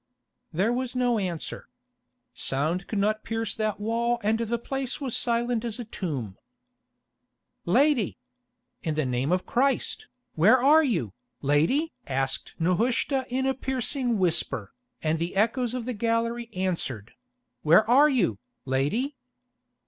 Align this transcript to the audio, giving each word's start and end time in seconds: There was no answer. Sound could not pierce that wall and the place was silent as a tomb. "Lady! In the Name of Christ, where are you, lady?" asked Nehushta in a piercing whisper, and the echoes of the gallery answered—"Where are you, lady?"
There 0.51 0.73
was 0.73 0.95
no 0.95 1.19
answer. 1.19 1.69
Sound 2.33 2.87
could 2.87 2.97
not 2.97 3.23
pierce 3.23 3.53
that 3.53 3.79
wall 3.79 4.19
and 4.23 4.39
the 4.39 4.57
place 4.57 4.99
was 4.99 5.15
silent 5.15 5.63
as 5.63 5.77
a 5.77 5.85
tomb. 5.85 6.39
"Lady! 7.65 8.17
In 8.81 8.95
the 8.95 9.05
Name 9.05 9.31
of 9.31 9.45
Christ, 9.45 10.07
where 10.33 10.57
are 10.59 10.83
you, 10.83 11.13
lady?" 11.43 11.93
asked 12.07 12.55
Nehushta 12.57 13.27
in 13.29 13.45
a 13.45 13.53
piercing 13.53 14.17
whisper, 14.17 14.73
and 15.03 15.19
the 15.19 15.35
echoes 15.35 15.75
of 15.75 15.85
the 15.85 15.93
gallery 15.93 16.49
answered—"Where 16.55 17.87
are 17.87 18.09
you, 18.09 18.39
lady?" 18.65 19.17